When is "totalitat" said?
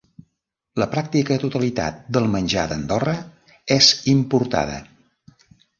1.43-2.01